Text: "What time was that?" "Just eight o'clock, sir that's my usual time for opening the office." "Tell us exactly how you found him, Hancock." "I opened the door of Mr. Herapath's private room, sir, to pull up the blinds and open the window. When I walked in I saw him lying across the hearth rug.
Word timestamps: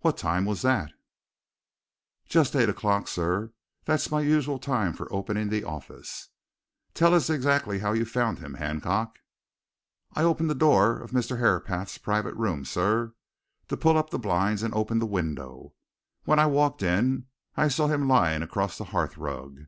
"What 0.00 0.18
time 0.18 0.44
was 0.44 0.60
that?" 0.60 0.92
"Just 2.28 2.54
eight 2.54 2.68
o'clock, 2.68 3.08
sir 3.08 3.54
that's 3.86 4.10
my 4.10 4.20
usual 4.20 4.58
time 4.58 4.92
for 4.92 5.10
opening 5.10 5.48
the 5.48 5.64
office." 5.64 6.28
"Tell 6.92 7.14
us 7.14 7.30
exactly 7.30 7.78
how 7.78 7.92
you 7.94 8.04
found 8.04 8.40
him, 8.40 8.56
Hancock." 8.56 9.20
"I 10.12 10.22
opened 10.22 10.50
the 10.50 10.54
door 10.54 10.98
of 11.00 11.12
Mr. 11.12 11.38
Herapath's 11.38 11.96
private 11.96 12.34
room, 12.34 12.66
sir, 12.66 13.14
to 13.68 13.76
pull 13.78 13.96
up 13.96 14.10
the 14.10 14.18
blinds 14.18 14.62
and 14.62 14.74
open 14.74 14.98
the 14.98 15.06
window. 15.06 15.72
When 16.24 16.38
I 16.38 16.44
walked 16.44 16.82
in 16.82 17.24
I 17.56 17.68
saw 17.68 17.86
him 17.86 18.06
lying 18.06 18.42
across 18.42 18.76
the 18.76 18.84
hearth 18.92 19.16
rug. 19.16 19.60